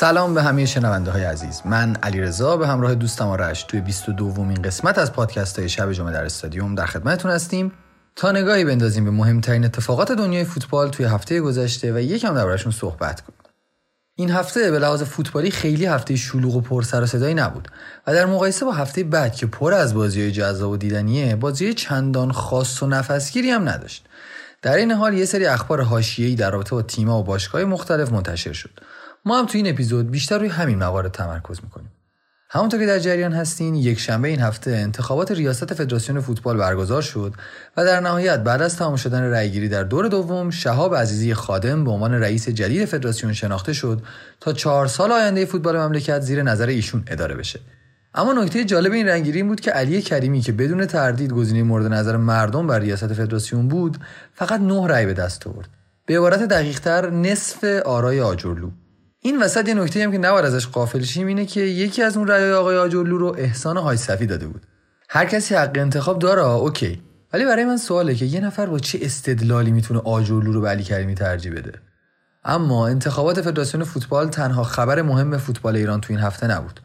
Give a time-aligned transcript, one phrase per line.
[0.00, 1.62] سلام به همه شنونده های عزیز.
[1.64, 6.12] من علیرضا به همراه دوستم آرش توی 22 دومین قسمت از پادکست های شب جمعه
[6.12, 7.72] در استادیوم در خدمتتون هستیم.
[8.16, 13.20] تا نگاهی بندازیم به مهمترین اتفاقات دنیای فوتبال توی هفته گذشته و یکم دربارشون صحبت
[13.20, 13.38] کنیم.
[14.14, 17.68] این هفته به لحاظ فوتبالی خیلی هفته شلوغ و پر سر و صدایی نبود
[18.06, 22.32] و در مقایسه با هفته بعد که پر از بازی جذاب و دیدنیه بازی چندان
[22.32, 24.06] خاص و نفسگیری هم نداشت.
[24.62, 28.52] در این حال یه سری اخبار حاشیه‌ای در رابطه با تیم‌ها و باشگاه مختلف منتشر
[28.52, 28.70] شد.
[29.24, 31.90] ما هم تو این اپیزود بیشتر روی همین موارد تمرکز می‌کنیم.
[32.52, 37.34] همونطور که در جریان هستین یک شنبه این هفته انتخابات ریاست فدراسیون فوتبال برگزار شد
[37.76, 41.90] و در نهایت بعد از تمام شدن رأیگیری در دور دوم شهاب عزیزی خادم به
[41.90, 44.02] عنوان رئیس جدید فدراسیون شناخته شد
[44.40, 47.60] تا چهار سال آینده فوتبال مملکت زیر نظر ایشون اداره بشه.
[48.14, 52.16] اما نکته جالب این رنگیری بود که علی کریمی که بدون تردید گزینه مورد نظر
[52.16, 53.98] مردم بر ریاست فدراسیون بود
[54.34, 55.68] فقط نه رأی به دست آورد.
[56.06, 58.70] به عبارت دقیقتر نصف آرای آجرلو.
[59.22, 62.26] این وسط یه نکته هم که نباید ازش قافل شیم اینه که یکی از اون
[62.26, 64.62] رأی آقای آجرلو رو احسان های صفی داده بود.
[65.08, 67.02] هر کسی حق انتخاب داره اوکی.
[67.32, 70.82] ولی برای من سواله که یه نفر با چه استدلالی می‌تونه آجرلو رو به علی
[70.82, 71.72] کریمی ترجیح بده؟
[72.44, 76.80] اما انتخابات فدراسیون فوتبال تنها خبر مهم فوتبال ایران تو این هفته نبود.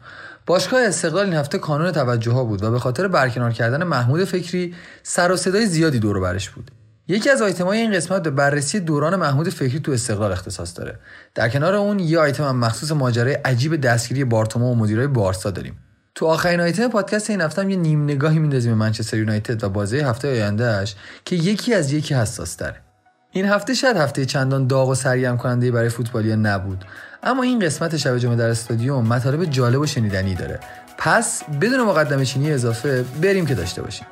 [0.46, 4.74] باشگاه استقلال این هفته کانون توجه ها بود و به خاطر برکنار کردن محمود فکری
[5.02, 6.70] سر و صدای زیادی دور برش بود.
[7.08, 10.98] یکی از های این قسمت به بررسی دوران محمود فکری تو استقلال اختصاص داره.
[11.34, 15.78] در کنار اون یه آیتم هم مخصوص ماجرای عجیب دستگیری بارتوما و مدیرای بارسا داریم.
[16.14, 19.68] تو آخرین آیتم پادکست این هفته هم یه نیم نگاهی میندازیم به منچستر یونایتد و
[19.68, 22.76] بازی هفته آیندهش که یکی از یکی حساس داره
[23.30, 26.84] این هفته شاید هفته چندان داغ و سرگرم کننده برای فوتبالیا نبود.
[27.22, 30.60] اما این قسمت شب جمعه در استادیوم مطالب جالب و شنیدنی داره.
[30.98, 34.06] پس بدون مقدمه چینی اضافه بریم که داشته باشیم.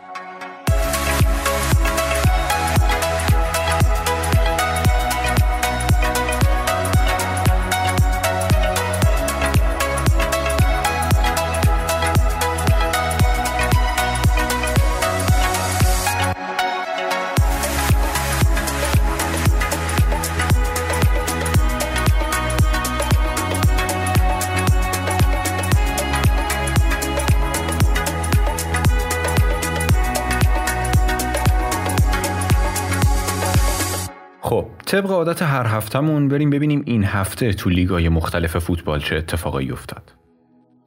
[34.94, 40.12] طبق عادت هر هفتهمون بریم ببینیم این هفته تو لیگای مختلف فوتبال چه اتفاقایی افتاد.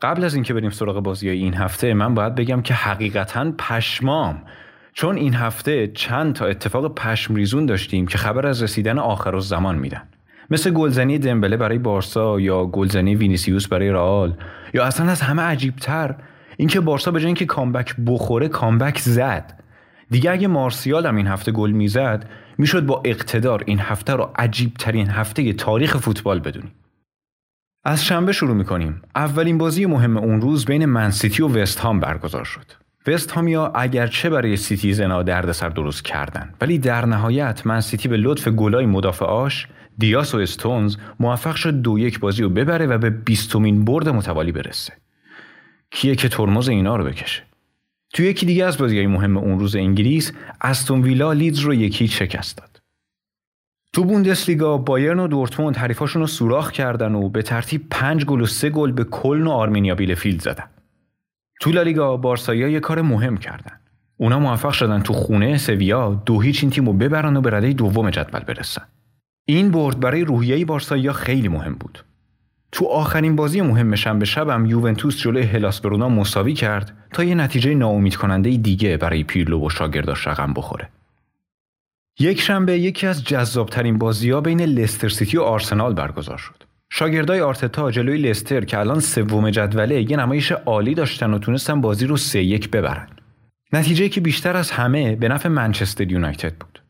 [0.02, 4.42] قبل از اینکه بریم سراغ بازی این هفته من باید بگم که حقیقتا پشمام
[4.94, 10.04] چون این هفته چند تا اتفاق پشم ریزون داشتیم که خبر از رسیدن آخرالزمان میدن
[10.50, 14.34] مثل گلزنی دمبله برای بارسا یا گلزنی وینیسیوس برای رئال
[14.74, 16.16] یا اصلا از همه عجیبتر
[16.58, 19.64] اینکه بارسا به جای اینکه comeback بخوره comeback زد
[20.10, 24.74] دیگه اگه مارسیال هم این هفته گل می‌زد می‌شد با اقتدار این هفته رو عجیب
[24.74, 26.72] ترین هفته تاریخ فوتبال بدونیم.
[27.84, 29.02] از شنبه شروع می‌کنیم.
[29.16, 32.66] اولین بازی مهم اون روز بین منسیتی و وست هام برگزار شد.
[33.08, 38.86] وست هامیا اگرچه برای سیتیزنا دردسر درست کردن ولی در نهایت منسیتی به لطف گلای
[38.86, 44.10] مدافعاش دیاس و استونز موفق شد دو یک بازی رو ببره و به بیستمین برد
[44.10, 44.94] متوالی برسه.
[45.92, 47.47] کیه که ترمز اینا رو بکشه؟
[48.14, 50.32] توی یکی دیگه از بازیهای مهم اون روز انگلیس
[50.62, 52.82] استون ویلا لیدز رو یکی شکست داد.
[53.94, 58.46] تو بوندسلیگا بایرن و دورتموند حریفاشون رو سوراخ کردن و به ترتیب پنج گل و
[58.46, 60.70] سه گل به کلن و آرمینیا بیلفیلد زدن.
[61.62, 63.80] تو لالیگا بارسایا یه کار مهم کردن.
[64.18, 67.74] اونا موفق شدن تو خونه سویا دو هیچ این تیم رو ببرن و به رده
[67.74, 68.82] دوم جدول برسن.
[69.46, 72.06] این برد برای روحیه بارسایا خیلی مهم بود.
[72.78, 77.74] تو آخرین بازی مهم شنبه شبم یوونتوس جلوی هلاس برونا مساوی کرد تا یه نتیجه
[77.74, 80.90] ناامید کننده دیگه برای پیرلو و شاگرداش رقم بخوره.
[82.20, 86.64] یک شنبه یکی از جذابترین بازی ها بین لستر سیتی و آرسنال برگزار شد.
[86.90, 92.06] شاگردای آرتتا جلوی لستر که الان سوم جدوله یه نمایش عالی داشتن و تونستن بازی
[92.06, 93.08] رو سه یک ببرن.
[93.74, 96.82] نتیجه که بیشتر از همه به نفع منچستر یونایتد بود.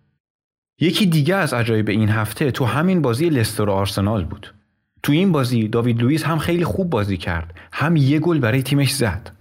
[0.81, 4.56] یکی دیگه از عجایب این هفته تو همین بازی لستر و آرسنال بود.
[5.03, 7.53] تو این بازی داوید لوئیس هم خیلی خوب بازی کرد.
[7.71, 9.31] هم یه گل برای تیمش زد.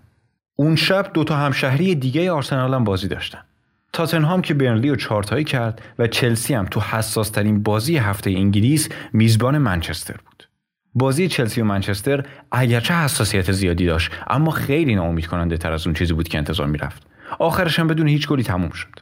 [0.57, 3.39] اون شب دوتا همشهری دیگه آرسنال هم بازی داشتن.
[3.93, 8.89] تاتنهام که برنلی رو چارتایی کرد و چلسی هم تو حساس ترین بازی هفته انگلیس
[9.13, 10.49] میزبان منچستر بود.
[10.95, 15.95] بازی چلسی و منچستر اگرچه حساسیت زیادی داشت اما خیلی ناامید کننده تر از اون
[15.95, 17.07] چیزی بود که انتظار می‌رفت.
[17.39, 19.01] آخرش هم بدون هیچ گلی تموم شد.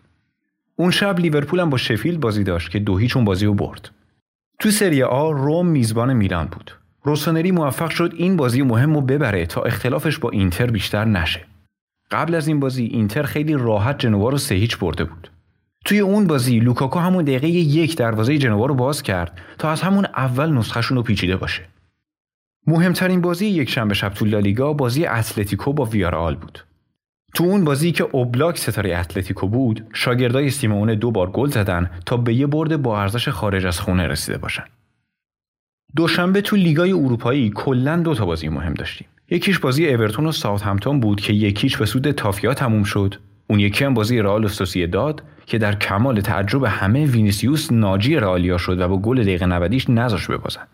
[0.77, 3.91] اون شب لیورپول هم با شفیلد بازی داشت که دو هیچ اون بازی رو برد.
[4.59, 6.71] تو سری آ روم میزبان میلان بود.
[7.03, 11.45] روسونری موفق شد این بازی مهم رو ببره تا اختلافش با اینتر بیشتر نشه.
[12.11, 15.31] قبل از این بازی اینتر خیلی راحت جنوا رو سه هیچ برده بود.
[15.85, 20.05] توی اون بازی لوکاکو همون دقیقه یک دروازه جنوا رو باز کرد تا از همون
[20.05, 21.63] اول نسخهشون رو پیچیده باشه.
[22.67, 26.65] مهمترین بازی یک شنبه شب تو لالیگا بازی اتلتیکو با ویارئال بود.
[27.35, 32.17] تو اون بازی که اوبلاک ستاره اتلتیکو بود، شاگردای سیمئونه دو بار گل زدن تا
[32.17, 34.65] به یه برد با ارزش خارج از خونه رسیده باشن.
[35.97, 39.07] دوشنبه تو لیگای اروپایی کلا دو تا بازی مهم داشتیم.
[39.31, 43.15] یکیش بازی اورتون و ساوثهمپتون بود که یک هیچ به سود تافیا تموم شد.
[43.47, 48.81] اون یکی هم بازی رئال سوسیداد که در کمال تعجب همه وینیسیوس ناجی رئالیا شد
[48.81, 50.67] و با گل دقیقه 90 نذاش ببازن.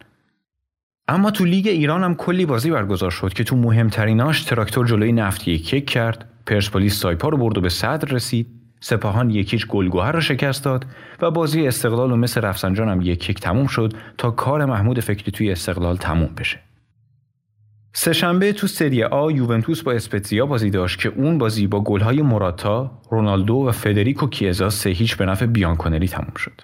[1.09, 5.49] اما تو لیگ ایران هم کلی بازی برگزار شد که تو مهمتریناش تراکتور جلوی نفت
[5.49, 8.47] یک کرد پرسپولیس سایپا رو برد و به صدر رسید
[8.81, 10.87] سپاهان یک هیچ گلگوهر رو شکست داد
[11.23, 15.33] و بازی استقلال و مثل رفسنجان هم یک یک تموم شد تا کار محمود فکری
[15.33, 16.61] توی استقلال تموم بشه
[17.93, 22.91] سهشنبه تو سری آ یوونتوس با اسپتزیا بازی داشت که اون بازی با گلهای موراتا،
[23.11, 26.63] رونالدو و فدریکو کیزا سه هیچ به نفع بیانکونری تموم شد.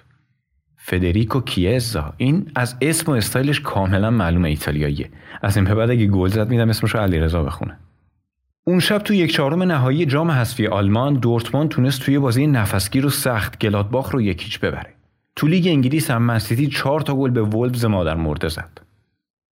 [0.77, 5.09] فدریکو کیزا این از اسم و استایلش کاملا معلوم ایتالیاییه.
[5.41, 7.77] از این به بعد اگه گل زد میدم اسمش رو علیرضا بخونه.
[8.67, 13.09] اون شب تو یک چهارم نهایی جام حذفی آلمان دورتموند تونست توی بازی نفسگیر و
[13.09, 14.93] سخت گلادباخ رو یکیچ ببره.
[15.35, 18.81] تو لیگ انگلیس هم منسیتی چهار تا گل به وولفز مادر مرده زد.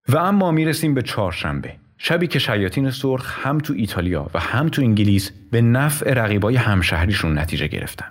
[0.09, 4.81] و اما می‌رسیم به چهارشنبه شبی که شیاطین سرخ هم تو ایتالیا و هم تو
[4.81, 8.07] انگلیس به نفع رقیبای همشهریشون نتیجه گرفتن.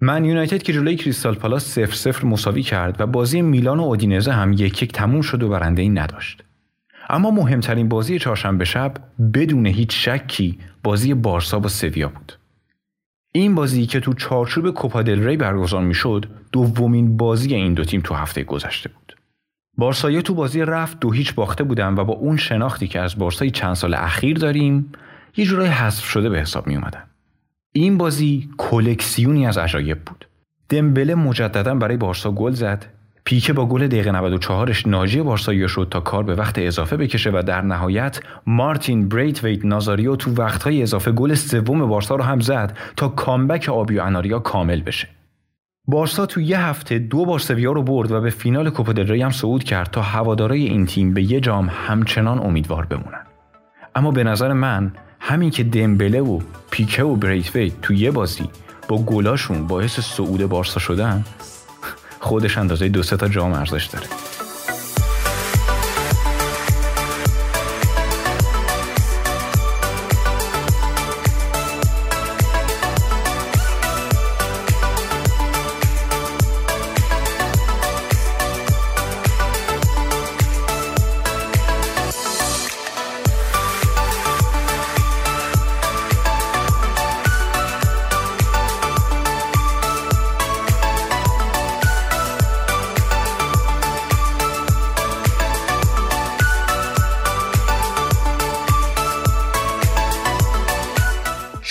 [0.00, 4.32] من یونایتد که جلوی کریستال پالاس سفر سفر مساوی کرد و بازی میلان و اودینزه
[4.32, 6.45] هم یک یک تموم شد و برنده ای نداشت.
[7.08, 8.94] اما مهمترین بازی چهارشنبه شب
[9.34, 12.38] بدون هیچ شکی بازی بارسا با سویا بود.
[13.32, 18.00] این بازی که تو چارچوب کوپا دل ری برگزار می‌شد دومین بازی این دو تیم
[18.00, 19.16] تو هفته گذشته بود.
[19.78, 23.50] بارسایی تو بازی رفت دو هیچ باخته بودن و با اون شناختی که از بارسای
[23.50, 24.92] چند سال اخیر داریم
[25.36, 27.02] یه جورای حذف شده به حساب می اومدن.
[27.72, 30.28] این بازی کلکسیونی از عجایب بود.
[30.68, 32.86] دمبله مجددا برای بارسا گل زد
[33.26, 37.42] پیکه با گل دقیقه 94ش ناجی بارسایی شد تا کار به وقت اضافه بکشه و
[37.46, 43.08] در نهایت مارتین بریتویت نازاریو تو وقتهای اضافه گل سوم بارسا رو هم زد تا
[43.08, 45.08] comeback آبی و اناریا کامل بشه.
[45.88, 49.22] بارسا تو یه هفته دو بار سویا رو برد و به فینال کوپا دل ری
[49.22, 53.26] هم صعود کرد تا هوادارای این تیم به یه جام همچنان امیدوار بمونن.
[53.94, 56.40] اما به نظر من همین که دمبله و
[56.70, 58.48] پیکه و بریتویت تو یه بازی
[58.88, 61.24] با گلاشون باعث صعود بارسا شدن
[62.26, 64.06] خودش اندازه دو سه تا جام ارزش داره.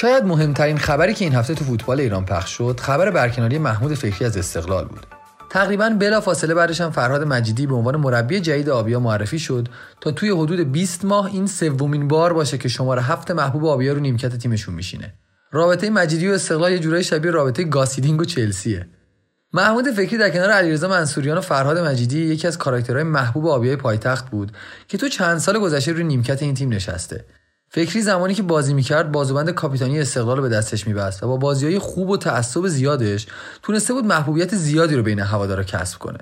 [0.05, 4.25] شاید مهمترین خبری که این هفته تو فوتبال ایران پخش شد خبر برکناری محمود فکری
[4.25, 5.05] از استقلال بود.
[5.49, 9.67] تقریبا بلا فاصله بعدش هم فرهاد مجیدی به عنوان مربی جدید آبیا معرفی شد
[10.01, 13.99] تا توی حدود 20 ماه این سومین بار باشه که شماره هفت محبوب آبیا رو
[13.99, 15.13] نیمکت تیمشون میشینه.
[15.51, 18.87] رابطه مجیدی و استقلال یه جورایی شبیه رابطه گاسیدینگ و چلسیه.
[19.53, 24.29] محمود فکری در کنار علیرضا منصوریان و فرهاد مجیدی یکی از کاراکترهای محبوب آبیای پایتخت
[24.29, 24.51] بود
[24.87, 27.25] که تو چند سال گذشته روی نیمکت این تیم نشسته.
[27.75, 31.65] فکری زمانی که بازی می‌کرد بازوبند کاپیتانی استقلال رو به دستش میبست و با بازی
[31.65, 33.27] های خوب و تعصب زیادش
[33.63, 36.17] تونسته بود محبوبیت زیادی رو بین هوادارا کسب کنه.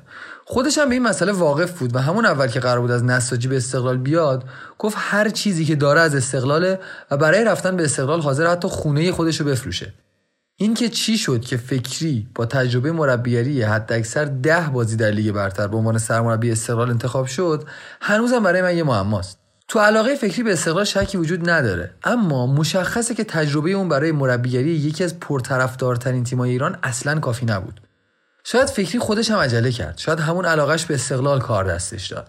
[0.45, 3.47] خودش هم به این مسئله واقف بود و همون اول که قرار بود از نساجی
[3.47, 4.43] به استقلال بیاد
[4.79, 6.79] گفت هر چیزی که داره از استقلاله
[7.11, 9.93] و برای رفتن به استقلال حاضر حتی خونه خودش رو بفروشه.
[10.55, 15.77] اینکه چی شد که فکری با تجربه مربیگری حداکثر ده بازی در لیگ برتر به
[15.77, 17.63] عنوان سرمربی استقلال انتخاب شد
[18.01, 19.42] هنوزم برای من یه معماست
[19.73, 21.93] تو علاقه فکری به استقلال شکی وجود نداره.
[22.03, 27.81] اما مشخصه که تجربه اون برای مربیگری یکی از پرطرفدارترین تیمای ایران اصلا کافی نبود.
[28.43, 29.97] شاید فکری خودش هم عجله کرد.
[29.97, 32.27] شاید همون علاقش به استقلال کار دستش داد.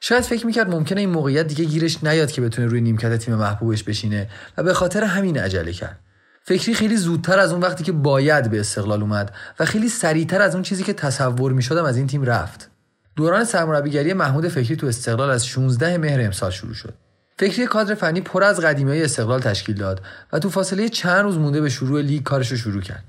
[0.00, 3.82] شاید فکر می‌کرد ممکنه این موقعیت دیگه گیرش نیاد که بتونه روی نیمکت تیم محبوبش
[3.82, 5.98] بشینه و به خاطر همین عجله کرد.
[6.42, 10.54] فکری خیلی زودتر از اون وقتی که باید به استقلال اومد و خیلی سریعتر از
[10.54, 12.71] اون چیزی که تصور می‌شدم از این تیم رفت.
[13.16, 16.94] دوران سرمربیگری محمود فکری تو استقلال از 16 مهر امسال شروع شد.
[17.38, 20.00] فکری کادر فنی پر از قدیمی استقلال تشکیل داد
[20.32, 23.04] و تو فاصله چند روز مونده به شروع لیگ کارش رو شروع کرد.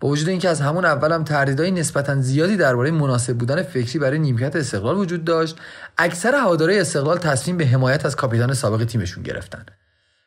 [0.00, 4.18] با وجود اینکه از همون اولم هم تردیدهای نسبتا زیادی درباره مناسب بودن فکری برای
[4.18, 5.56] نیمکت استقلال وجود داشت،
[5.98, 9.66] اکثر هوادارهای استقلال تصمیم به حمایت از کاپیتان سابق تیمشون گرفتن.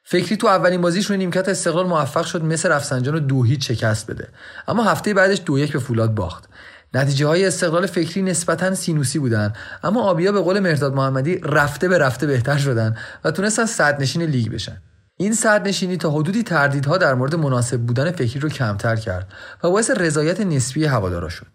[0.03, 4.11] فکری تو اولین بازیش روی نیمکت استقلال موفق شد مثل رفسنجان رو دو هیچ شکست
[4.11, 4.27] بده
[4.67, 6.49] اما هفته بعدش دو یک به فولاد باخت
[6.93, 9.53] نتیجه های استقلال فکری نسبتا سینوسی بودن.
[9.83, 14.21] اما آبیا به قول مرداد محمدی رفته به رفته بهتر شدن و تونستن صد نشین
[14.21, 14.81] لیگ بشن.
[15.17, 19.33] این صد نشینی تا حدودی تردیدها در مورد مناسب بودن فکری رو کمتر کرد
[19.63, 21.47] و باعث رضایت نسبی هوادارا شد.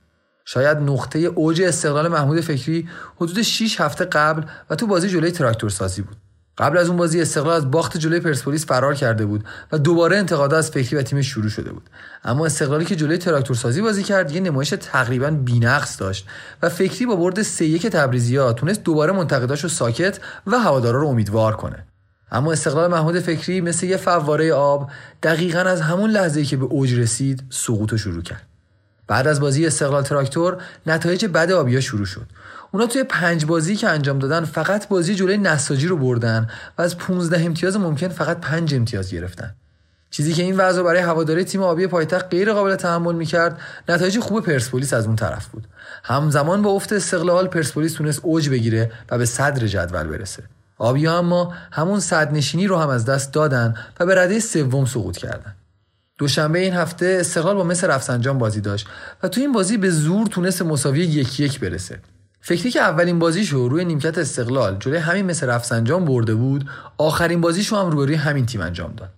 [0.45, 5.71] شاید نقطه اوج استقلال محمود فکری حدود 6 هفته قبل و تو بازی جلوی تراکتور
[5.71, 6.17] سازی بود.
[6.59, 10.59] قبل از اون بازی استقلال از باخت جلوی پرسپولیس فرار کرده بود و دوباره انتقادات
[10.59, 11.91] از فکری و تیم شروع شده بود.
[12.25, 16.27] اما استقلالی که جلوی تراکتور سازی بازی کرد یه نمایش تقریبا بی‌نقص داشت
[16.63, 21.09] و فکری با برد 3 1 تبریزی‌ها تونست دوباره منتقداش رو ساکت و هوادارا رو
[21.09, 21.85] امیدوار کنه.
[22.33, 24.91] اما استقلال محمود فکری مثل یه فواره آب
[25.23, 28.47] دقیقا از همون لحظه‌ای که به اوج رسید سقوط شروع کرد.
[29.09, 32.27] بعد از بازی استقلال تراکتور نتایج بد آبیا شروع شد.
[32.73, 36.49] اونا توی پنج بازی که انجام دادن فقط بازی جلوی نساجی رو بردن
[36.79, 39.55] و از 15 امتیاز ممکن فقط 5 امتیاز گرفتن.
[40.11, 43.59] چیزی که این وضع برای هواداری تیم آبی پایتخت غیر قابل تحمل می‌کرد
[43.89, 45.67] نتایج خوب پرسپولیس از اون طرف بود.
[46.05, 50.43] همزمان با افت استقلال پرسپولیس تونست اوج بگیره و به صدر جدول برسه.
[50.79, 55.17] آبیا اما همون صد نشینی رو هم از دست دادن و به رده سوم سقوط
[55.17, 55.55] کردن.
[56.19, 58.87] دوشنبه این هفته استقلال با مثل رفسنجان بازی داشت
[59.23, 62.01] و تو این بازی به زور تونست مساوی یکی یک برسه.
[62.41, 67.77] فکری که اولین بازیشو روی نیمکت استقلال جلوی همین مثل رفسنجان برده بود آخرین بازیشو
[67.77, 69.11] هم روی همین تیم انجام داد.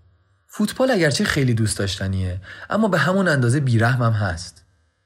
[0.47, 2.41] فوتبال اگرچه خیلی دوست داشتنیه
[2.71, 4.65] اما به همون اندازه بیرحم هم هست.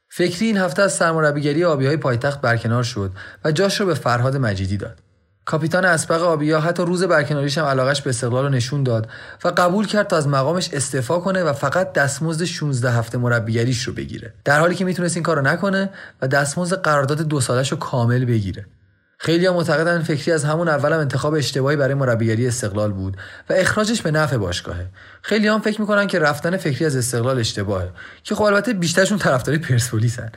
[0.08, 3.12] فکری این هفته از سرمربیگری آبی های پایتخت برکنار شد
[3.44, 4.98] و جاش رو به فرهاد مجیدی داد.
[5.44, 9.08] کاپیتان اسبق آبیا حتی روز برکناریش هم علاقش به استقلال رو نشون داد
[9.44, 13.92] و قبول کرد تا از مقامش استعفا کنه و فقط دستمزد 16 هفته مربیگریش رو
[13.92, 14.34] بگیره.
[14.44, 15.90] در حالی که می‌تونست این کارو نکنه
[16.22, 18.66] و دستمزد قرارداد دو سالش رو کامل بگیره.
[19.18, 23.16] خیلی هم معتقدن فکری از همون اولم انتخاب اشتباهی برای مربیگری استقلال بود
[23.50, 24.86] و اخراجش به نفع باشگاهه.
[25.22, 27.90] خیلی هم فکر می‌کنن که رفتن فکری از استقلال اشتباهه.
[28.24, 30.32] که خب البته بیشترشون طرفداری پرسپولیسن.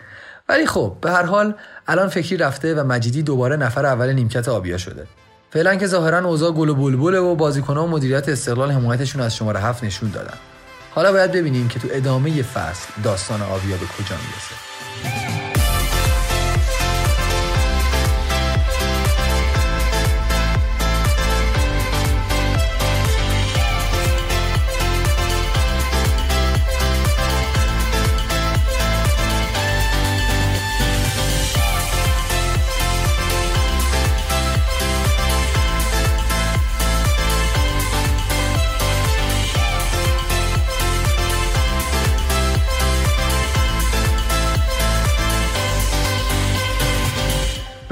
[0.50, 1.54] ولی خب به هر حال
[1.88, 5.08] الان فکری رفته و مجیدی دوباره نفر اول نیمکت آبیا شده.
[5.50, 9.60] فعلا که ظاهرا اوضاع گل و بلبله و بازیکنان و مدیریت استقلال حمایتشون از شماره
[9.60, 10.38] هفت نشون دادن.
[10.96, 14.75] حالا باید ببینیم که تو ادامه فصل داستان آبیا به کجا می‌رسه.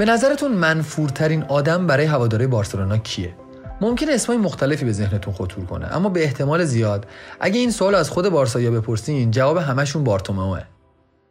[0.04, 3.34] به نظرتون منفورترین آدم برای هواداره بارسلونا کیه؟
[3.80, 7.06] ممکن اسمای مختلفی به ذهنتون خطور کنه اما به احتمال زیاد
[7.40, 10.62] اگه این سوال از خود بارسایا بپرسین جواب همشون بارتومئوه.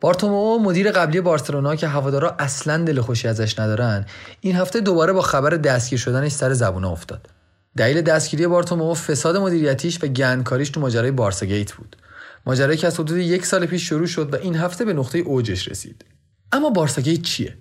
[0.02, 4.06] بارتومئو مدیر قبلی بارسلونا که هوادارا اصلا دل خوشی ازش ندارن
[4.42, 7.28] این هفته دوباره با خبر دستگیر شدنش سر زبونه افتاد.
[7.78, 11.96] دلیل دستگیری بارتومئو فساد مدیریتیش و گندکاریش تو ماجرای بارسا گیت بود.
[12.46, 15.68] ماجرایی که از حدود یک سال پیش شروع شد و این هفته به نقطه اوجش
[15.68, 16.06] رسید.
[16.52, 17.58] اما بارسا گیت چیه؟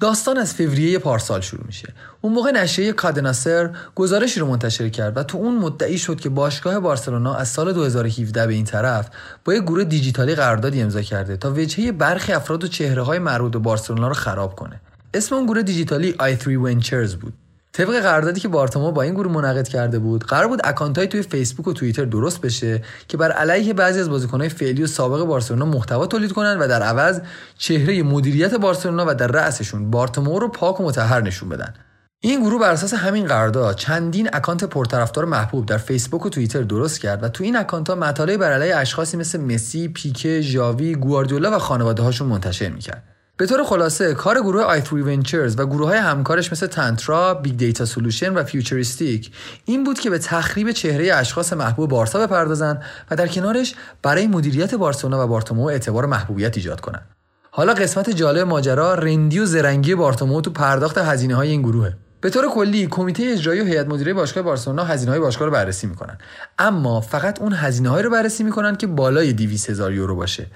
[0.00, 1.94] داستان از فوریه پارسال شروع میشه.
[2.20, 6.80] اون موقع نشریه کادناسر گزارشی رو منتشر کرد و تو اون مدعی شد که باشگاه
[6.80, 9.08] بارسلونا از سال 2017 به این طرف
[9.44, 13.52] با یک گروه دیجیتالی قراردادی امضا کرده تا وجهه برخی افراد و چهره های مربوط
[13.52, 14.80] به بارسلونا رو خراب کنه.
[15.14, 17.32] اسم اون گروه دیجیتالی i3 Ventures بود.
[17.74, 21.68] طبق قراردادی که بارتومو با این گروه منعقد کرده بود قرار بود اکانتای توی فیسبوک
[21.68, 26.06] و توییتر درست بشه که بر علیه بعضی از بازیکنهای فعلی و سابق بارسلونا محتوا
[26.06, 27.20] تولید کنن و در عوض
[27.58, 31.74] چهره مدیریت بارسلونا و در رأسشون بارتومو رو پاک و مطهر نشون بدن
[32.20, 37.00] این گروه بر اساس همین قرارداد چندین account پرطرفدار محبوب در فیسبوک و توییتر درست
[37.00, 41.56] کرد و تو این account ها مطالبی بر علیه اشخاصی مثل مسی، پیکه، ژاوی، گواردیولا
[41.56, 43.02] و خانواده هاشون منتشر می‌کرد.
[43.36, 47.84] به طور خلاصه کار گروه i3 Ventures و گروه های همکارش مثل تنترا، Big Data
[47.84, 49.30] Solution و Futuristic
[49.64, 54.74] این بود که به تخریب چهره اشخاص محبوب بارسا بپردازن و در کنارش برای مدیریت
[54.74, 57.06] بارسلونا و بارتومو اعتبار محبوبیت ایجاد کنند.
[57.50, 61.96] حالا قسمت جالب ماجرا رندی و زرنگی بارتومو تو پرداخت هزینه های این گروهه.
[62.20, 65.86] به طور کلی کمیته اجرایی و هیئت مدیره باشگاه بارسلونا هزینه های باشگاه رو بررسی
[65.86, 66.18] می‌کنن
[66.58, 70.46] اما فقط اون هزینه رو بررسی می‌کنن که بالای 200 هزار یورو باشه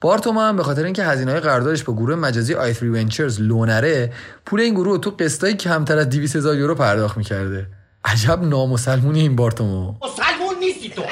[0.00, 4.12] بارتوما هم به خاطر اینکه هزینه های قراردادش با گروه مجازی آی 3 ونچرز لونره
[4.46, 7.66] پول این گروه تو قسطای کمتر از 200 هزار یورو پرداخت می‌کرده.
[8.04, 9.94] عجب نامسلمونی این بارتومو.
[10.02, 11.02] مسلمون نیستی تو.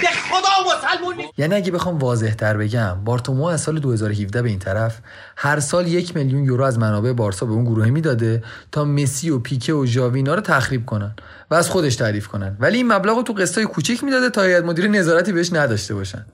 [0.00, 1.38] به خدا مسلمون نیست.
[1.38, 4.98] یعنی اگه بخوام واضح تر بگم بارتومو از سال 2017 به این طرف
[5.36, 9.38] هر سال یک میلیون یورو از منابع بارسا به اون گروه می‌داده تا مسی و
[9.38, 11.14] پیکه و ژاوینا رو تخریب کنن
[11.50, 12.56] و از خودش تعریف کنن.
[12.60, 16.26] ولی این مبلغ رو تو قسطای کوچیک می‌داده تا هیئت مدیره نظارتی بهش نداشته باشن.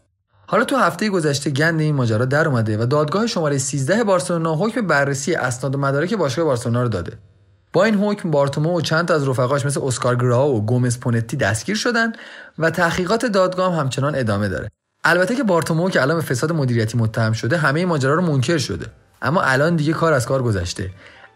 [0.52, 4.87] حالا تو هفته گذشته گند این ماجرا در اومده و دادگاه شماره 13 بارسلونا حکم
[4.87, 7.12] بررسی اسناد و مدارک باشگاه بارسلونا رو داده.
[7.73, 11.76] با این حکم بارتومو و چند از رفقاش مثل اسکار گراو و گومز پونتی دستگیر
[11.76, 12.12] شدن
[12.59, 14.68] و تحقیقات دادگاه هم همچنان ادامه داره.
[15.04, 18.87] البته که بارتومو که الان به فساد مدیریتی متهم شده همه ماجرا رو منکر شده.
[19.23, 20.90] اما الان دیگه کار از کار گذشته.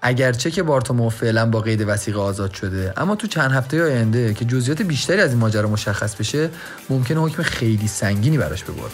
[0.07, 4.45] اگرچه که بارتومو فعلا با قید وسیقه آزاد شده اما تو چند هفته آینده که
[4.45, 6.51] جزئیات بیشتری از این ماجرا مشخص بشه
[6.91, 8.91] ممکنه حکم خیلی سنگینی براش ببرن.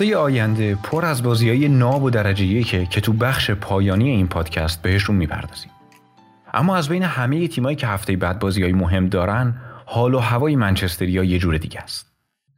[0.00, 4.28] هفته آینده پر از بازی های ناب و درجه یکه که تو بخش پایانی این
[4.28, 5.70] پادکست بهشون می‌پردازیم.
[6.54, 9.54] اما از بین همه تیمایی که هفته بعد بازی های مهم دارن
[9.86, 12.12] حال و هوای منچستریا یه جور دیگه است.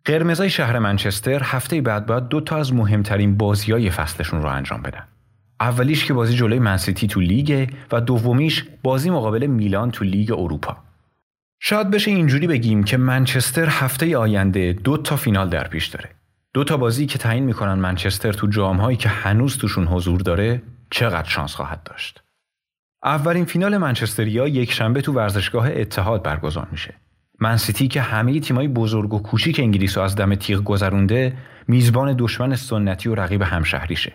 [0.04, 4.82] قرمزای شهر منچستر هفته بعد باید دو تا از مهمترین بازی های فصلشون رو انجام
[4.82, 5.04] بدن.
[5.60, 10.76] اولیش که بازی جلوی منسیتی تو لیگ و دومیش بازی مقابل میلان تو لیگ اروپا.
[11.60, 16.21] شاید بشه اینجوری بگیم که منچستر هفته آینده دو تا فینال در پیش داره.
[16.54, 21.28] دو تا بازی که تعیین می‌کنن منچستر تو جامهایی که هنوز توشون حضور داره چقدر
[21.28, 22.22] شانس خواهد داشت.
[23.04, 26.94] اولین فینال منچستریا یک شنبه تو ورزشگاه اتحاد برگزار میشه.
[27.40, 31.36] منسیتی که همه تیمای بزرگ و کوچیک انگلیس رو از دم تیغ گذرونده
[31.68, 34.12] میزبان دشمن سنتی و رقیب همشهریشه.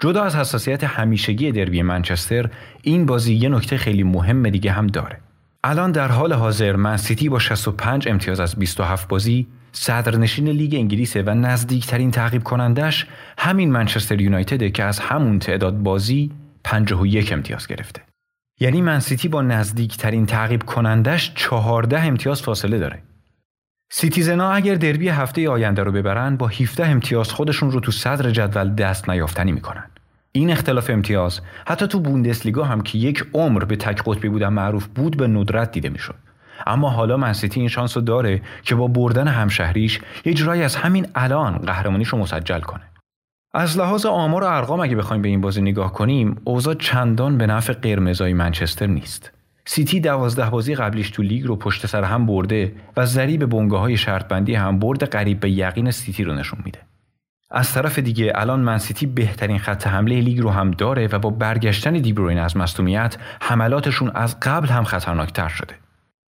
[0.00, 2.50] جدا از حساسیت همیشگی دربی منچستر
[2.82, 5.20] این بازی یه نکته خیلی مهم دیگه هم داره.
[5.64, 9.46] الان در حال حاضر منسیتی با 65 امتیاز از 27 بازی
[9.78, 13.06] صدرنشین لیگ انگلیسه و نزدیکترین تعقیب کنندش
[13.38, 16.30] همین منچستر یونایتده که از همون تعداد بازی
[16.64, 18.02] 51 امتیاز گرفته.
[18.60, 23.02] یعنی منسیتی با نزدیکترین تعقیب کنندش 14 امتیاز فاصله داره.
[23.90, 28.74] سیتیزنا اگر دربی هفته آینده رو ببرن با 17 امتیاز خودشون رو تو صدر جدول
[28.74, 29.84] دست نیافتنی می‌کنن.
[30.32, 34.86] این اختلاف امتیاز حتی تو بوندسلیگا هم که یک عمر به تک قطبی بودن معروف
[34.86, 36.25] بود به ندرت دیده می‌شد.
[36.66, 41.06] اما حالا منسیتی این شانس رو داره که با بردن همشهریش یه جورایی از همین
[41.14, 42.82] الان قهرمانیش رو مسجل کنه.
[43.54, 47.46] از لحاظ آمار و ارقام اگه بخوایم به این بازی نگاه کنیم اوضاع چندان به
[47.46, 49.32] نفع قرمزای منچستر نیست.
[49.64, 53.96] سیتی دوازده بازی قبلیش تو لیگ رو پشت سر هم برده و ضریب بنگاه های
[53.96, 56.78] شرط بندی هم برد قریب به یقین سیتی رو نشون میده.
[57.50, 61.92] از طرف دیگه الان منسیتی بهترین خط حمله لیگ رو هم داره و با برگشتن
[61.92, 65.74] دیبروین از مصدومیت حملاتشون از قبل هم خطرناکتر شده.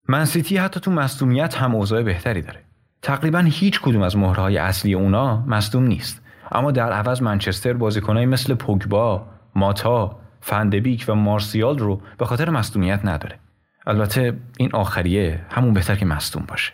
[0.09, 2.61] منسیتی حتی تو مصدومیت هم اوضاع بهتری داره.
[3.03, 6.23] تقریبا هیچ کدوم از مهرهای اصلی اونا مصدوم نیست.
[6.53, 13.01] اما در عوض منچستر بازیکنایی مثل پوگبا، ماتا، فندبیک و مارسیال رو به خاطر مصدومیت
[13.05, 13.39] نداره.
[13.87, 16.73] البته این آخریه همون بهتر که مصدوم باشه.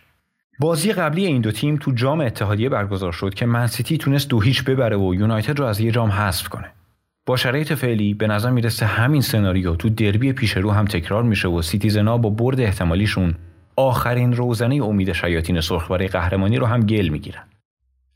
[0.60, 4.64] بازی قبلی این دو تیم تو جام اتحادیه برگزار شد که منسیتی تونست دو هیچ
[4.64, 6.70] ببره و یونایتد رو از یه جام حذف کنه.
[7.26, 11.48] با شرایط فعلی به نظر می‌رسه همین سناریو تو دربی پیش رو هم تکرار میشه
[11.48, 13.34] و سیتیزنا با برد احتمالیشون
[13.76, 17.42] آخرین روزنه امید شیاطین سرخ برای قهرمانی رو هم گل می‌گیرن.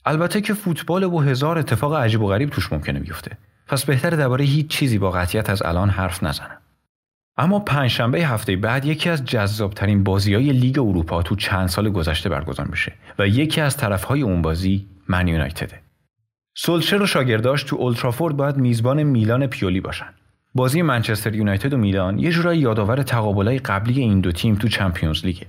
[0.04, 3.38] البته که فوتبال و هزار اتفاق عجیب و غریب توش ممکنه بیفته.
[3.66, 6.58] پس بهتر درباره هیچ چیزی با قطعیت از الان حرف نزنم.
[7.36, 12.28] اما پنجشنبه هفته بعد یکی از جذابترین بازی های لیگ اروپا تو چند سال گذشته
[12.28, 15.87] برگزار میشه و یکی از طرفهای اون بازی من یونایتده.
[16.60, 20.06] سولشر و شاگرداش تو اولترافورد باید میزبان میلان پیولی باشن.
[20.54, 25.24] بازی منچستر یونایتد و میلان یه جورایی یادآور تقابلای قبلی این دو تیم تو چمپیونز
[25.24, 25.46] لیگه.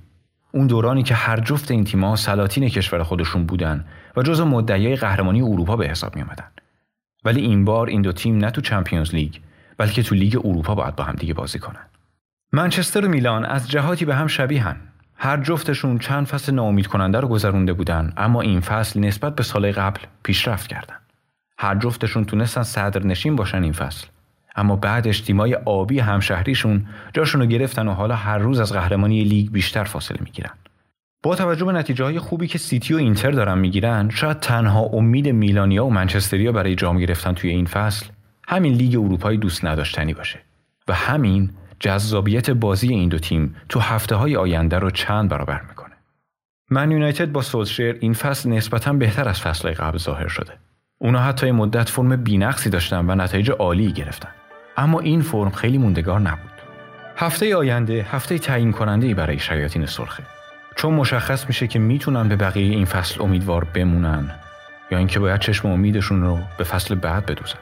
[0.52, 3.86] اون دورانی که هر جفت این تیم‌ها سلاطین کشور خودشون بودن
[4.18, 6.48] و جزو مدعیای قهرمانی اروپا به حساب می اومدن.
[7.26, 9.36] ولی این بار این دو تیم نه تو چمپیونز لیگ
[9.78, 11.86] بلکه تو لیگ اروپا باید با هم دیگه بازی کنن.
[12.52, 14.76] منچستر و میلان از جهاتی به هم شبیهن.
[15.22, 19.72] هر جفتشون چند فصل ناامید کننده رو گذرونده بودن اما این فصل نسبت به سال
[19.72, 20.96] قبل پیشرفت کردن.
[21.58, 24.08] هر جفتشون تونستن صدر نشین باشن این فصل.
[24.56, 29.52] اما بعدش تیمای آبی همشهریشون جاشون رو گرفتن و حالا هر روز از قهرمانی لیگ
[29.52, 30.52] بیشتر فاصله می‌گیرن.
[31.24, 35.86] با توجه به نتیجه خوبی که سیتی و اینتر دارن می‌گیرن شاید تنها امید میلانیا
[35.86, 38.06] و منچستریا برای جام گرفتن توی این فصل
[38.48, 40.40] همین لیگ اروپایی دوست نداشتنی باشه.
[40.88, 45.96] و همین جذابیت بازی این دو تیم تو هفته های آینده رو چند برابر می‌کنه.
[46.72, 50.54] من یونایتد با سولشر این فصل نسبتا بهتر از فصل قبل ظاهر شده.
[50.98, 54.30] اونا حتی مدت فرم بینقصی داشتن و نتایج عالی گرفتن.
[54.78, 56.52] اما این فرم خیلی موندگار نبود.
[57.18, 60.24] هفته آینده هفته تعیین کننده ای برای شیاطین سرخه.
[60.76, 64.32] چون مشخص میشه که می‌تونن به بقیه این فصل امیدوار بمونن
[64.92, 67.60] یا اینکه باید چشم امیدشون رو به فصل بعد بدوزن.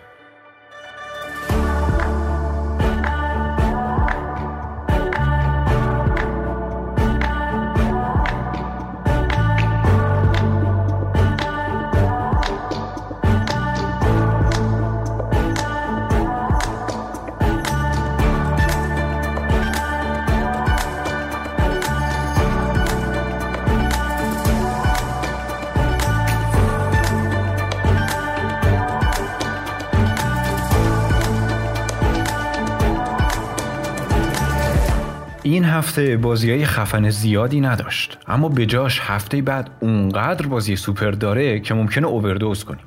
[35.67, 38.17] هفته بازی های خفن زیادی نداشت.
[38.27, 42.85] اما به جاش هفته بعد اونقدر بازی سوپر داره که ممکنه اووردوز کنیم.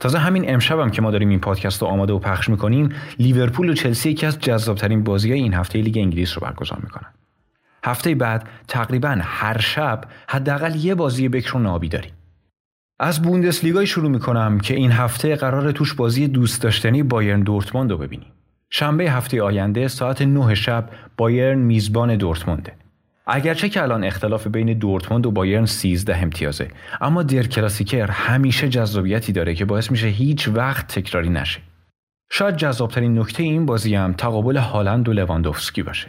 [0.00, 3.70] تازه همین امشب هم که ما داریم این پادکست رو آماده و پخش می‌کنیم لیورپول
[3.70, 7.12] و چلسی یکی از جذابترین بازی های این هفته لیگ انگلیس رو برگزار می‌کنن.
[7.84, 12.12] هفته بعد تقریبا هر شب حداقل یه بازی بکر و نابی داریم.
[13.00, 17.98] از بوندسلیگای شروع می‌کنم که این هفته قرار توش بازی دوست داشتنی بایرن دورتموند رو
[17.98, 18.32] ببینیم.
[18.70, 22.72] شنبه هفته آینده ساعت 9 شب بایرن میزبان دورتمونده.
[23.26, 26.68] اگرچه که الان اختلاف بین دورتموند و بایرن 13 امتیازه
[27.00, 31.60] اما در کلاسیکر همیشه جذابیتی داره که باعث میشه هیچ وقت تکراری نشه.
[32.30, 36.08] شاید جذابترین نکته این بازی هم تقابل هالند و لواندوفسکی باشه.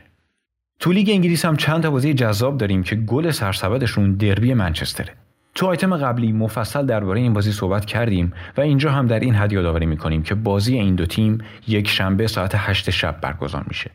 [0.80, 5.14] تو لیگ انگلیس هم چند تا بازی جذاب داریم که گل سرسبدشون دربی منچستره.
[5.58, 9.54] تو آیتم قبلی مفصل درباره این بازی صحبت کردیم و اینجا هم در این حد
[9.54, 13.92] یادآوری می‌کنیم که بازی این دو تیم یک شنبه ساعت 8 شب برگزار میشه.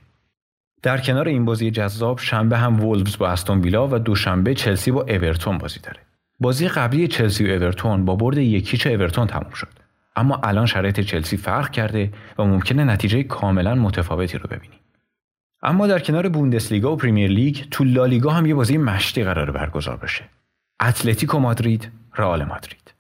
[0.83, 5.03] در کنار این بازی جذاب شنبه هم وولفز با استون ویلا و دوشنبه چلسی با
[5.03, 5.98] اورتون بازی داره.
[6.40, 9.68] بازی قبلی چلسی و اورتون با برد یکیچ اورتون تموم شد.
[10.16, 14.79] اما الان شرایط چلسی فرق کرده و ممکنه نتیجه کاملا متفاوتی رو ببینیم.
[15.62, 19.96] اما در کنار بوندسلیگا و پریمیر لیگ تو لالیگا هم یه بازی مشتی قرار برگزار
[19.96, 20.25] بشه.
[20.82, 22.94] اتلتیکو مادرید رئال مادرید.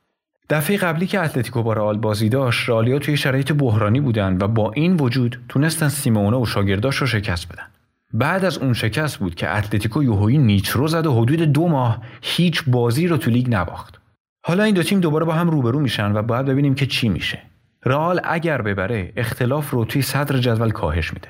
[0.50, 4.72] دفعه قبلی که اتلتیکو با رئال بازی داشت رئالیا توی شرایط بحرانی بودن و با
[4.72, 7.66] این وجود تونستن سیمونه و شاگرداش رو شکست بدن.
[8.12, 12.64] بعد از اون شکست بود که اتلتیکو یوهویی نیترو زد و حدود دو ماه هیچ
[12.66, 14.00] بازی رو تو لیگ نباخت.
[14.44, 17.42] حالا این دو تیم دوباره با هم روبرو میشن و باید ببینیم که چی میشه.
[17.84, 21.28] رئال اگر ببره اختلاف رو توی صدر جدول کاهش میده.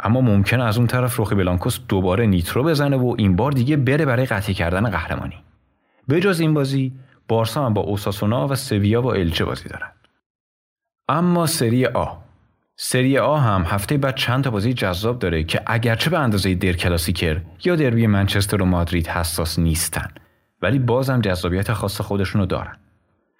[0.00, 4.04] اما ممکنه از اون طرف روخی بلانکوس دوباره نیترو بزنه و این بار دیگه بره
[4.04, 5.36] برای قطعی کردن قهرمانی.
[6.20, 6.92] جز این بازی
[7.28, 9.94] بارسا هم با اوساسونا و سویا با الچه بازی دارند.
[11.08, 12.06] اما سری آ
[12.76, 16.72] سری آ هم هفته بعد چند تا بازی جذاب داره که اگرچه به اندازه در
[16.72, 20.08] کلاسیکر یا دربی منچستر و مادرید حساس نیستن
[20.62, 22.76] ولی بازم جذابیت خاص خودشونو رو دارن.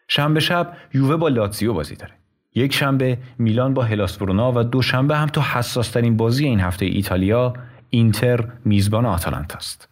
[0.08, 2.12] شنبه شب یووه با لاتزیو بازی داره.
[2.54, 6.86] یک شنبه میلان با هلاس و دو شنبه هم تو حساس ترین بازی این هفته
[6.86, 7.52] ایتالیا
[7.90, 9.88] اینتر میزبان آتالانتا است.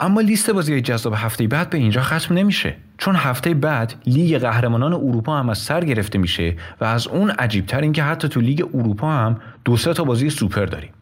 [0.00, 2.76] اما لیست بازی جذاب هفته بعد به اینجا ختم نمیشه.
[2.98, 7.80] چون هفته بعد لیگ قهرمانان اروپا هم از سر گرفته میشه و از اون عجیبتر
[7.80, 10.92] اینکه حتی تو لیگ اروپا هم دو سه تا بازی سوپر داریم.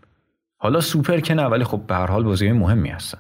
[0.59, 3.19] حالا سوپر که نه ولی خب به هر حال بازی مهمی هستن.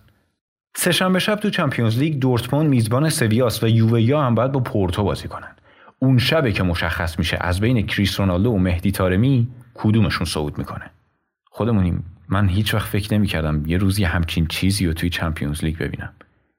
[0.77, 5.29] سهشنبه شب تو Champions League دورتموند میزبان سویاس و یوویا هم باید با پورتو بازی
[5.29, 5.57] کنن.
[5.99, 10.91] اون شبه که مشخص میشه از بین کریس رونالدو و مهدی طارمی کدومشون صعود می‌کنه.
[11.45, 15.79] خودمونیم من هیچ وقت فکر نمی کردم یه روزی همچین چیزی رو توی Champions League
[15.79, 16.13] ببینم.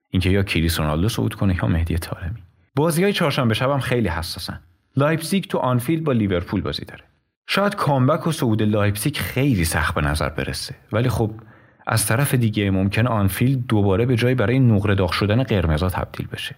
[0.10, 2.43] اینکه یا کریس رونالدو صعود کنه یا مهدی طارمی.
[2.75, 4.60] بازی های چهارشنبه شب خیلی حساسن.
[4.95, 7.04] لایپزیگ تو آنفیلد با لیورپول بازی داره.
[7.47, 10.75] شاید comeback و صعود لایپزیگ خیلی سخت به نظر برسه.
[10.91, 11.32] ولی خب
[11.88, 16.56] از طرف دیگه ممکنه آنفیلد دوباره به جایی برای نقره داغ شدن قرمزا تبدیل بشه.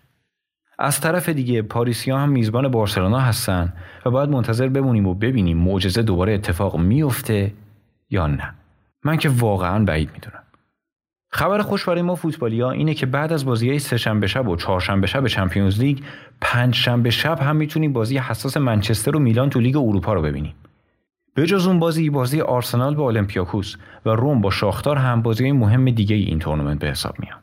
[0.79, 3.73] از طرف دیگه پاریسیا هم میزبان بارسلونا هستن
[4.05, 7.53] و باید منتظر بمونیم و ببینیم معجزه دوباره اتفاق میفته
[8.09, 8.53] یا نه.
[9.03, 10.43] من که واقعا بعید می‌دونم.
[11.29, 15.07] خبر خوش برای ما فوتبالیا اینه که بعد از بازی های سهشنبه شب و چهارشنبه
[15.07, 15.99] شب چمپیونز لیگ
[16.41, 20.55] پنج شنبه شب هم می‌تونیم بازی حساس منچستر و میلان تو لیگ اروپا رو ببینیم.
[21.38, 25.89] به جز اون بازی بازی آرسنال با اولمپیاکوس و روم با شاختار هم بازی مهم
[25.89, 27.39] دیگه این تورنمنت به حساب میان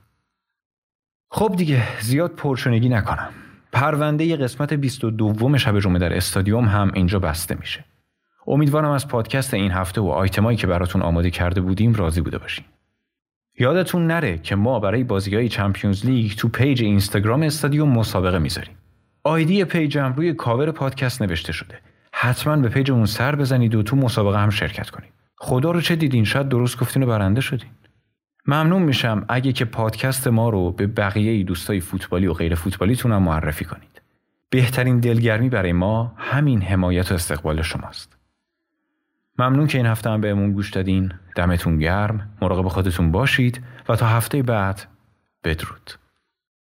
[1.31, 3.29] خب دیگه زیاد پرشونگی نکنم.
[3.73, 7.85] پرونده قسمت 22 شب جمعه در استادیوم هم اینجا بسته میشه.
[8.47, 12.65] امیدوارم از پادکست این هفته و آیتمایی که براتون آماده کرده بودیم راضی بوده باشین.
[13.59, 18.75] یادتون نره که ما برای بازی های Champions League تو page اینستاگرام استادیوم مسابقه می‌ذاریم.
[19.23, 21.79] ID page م روی کاور پادکست نوشته شده.
[22.13, 25.13] حتما به page مون سر بزنید و تو مسابقه هم شرکت کنید.
[25.37, 27.71] خدا رو چه دیدین شاید درست گفتین و برنده شدین.
[28.47, 33.23] ممنون میشم اگه که پادکست ما رو به بقیه دوستای فوتبالی و غیر فوتبالیتون هم
[33.23, 34.03] معرفی کنید.
[34.51, 38.14] بهترین دلگرمی برای ما همین حمایت و استقبال شماست.
[39.39, 41.13] ممنون که این هفته هم بهمون گوش دادین.
[41.37, 42.29] دمتون گرم.
[42.43, 44.83] مراقب خودتون باشید و تا هفته بعد
[45.45, 45.91] بدرود.